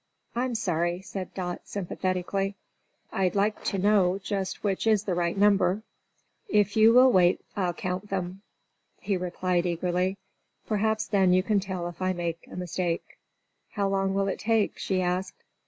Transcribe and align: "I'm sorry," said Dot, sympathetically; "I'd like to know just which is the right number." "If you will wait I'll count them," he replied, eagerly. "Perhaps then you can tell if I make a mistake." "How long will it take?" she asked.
"I'm 0.35 0.55
sorry," 0.55 1.01
said 1.03 1.31
Dot, 1.35 1.61
sympathetically; 1.65 2.55
"I'd 3.11 3.35
like 3.35 3.63
to 3.65 3.77
know 3.77 4.17
just 4.17 4.63
which 4.63 4.87
is 4.87 5.03
the 5.03 5.13
right 5.13 5.37
number." 5.37 5.83
"If 6.49 6.75
you 6.75 6.91
will 6.91 7.11
wait 7.11 7.41
I'll 7.55 7.73
count 7.75 8.09
them," 8.09 8.41
he 8.99 9.15
replied, 9.15 9.67
eagerly. 9.67 10.17
"Perhaps 10.65 11.05
then 11.09 11.33
you 11.33 11.43
can 11.43 11.59
tell 11.59 11.87
if 11.87 12.01
I 12.01 12.13
make 12.13 12.47
a 12.51 12.55
mistake." 12.55 13.19
"How 13.73 13.87
long 13.89 14.15
will 14.15 14.27
it 14.27 14.39
take?" 14.39 14.79
she 14.79 15.03
asked. 15.03 15.43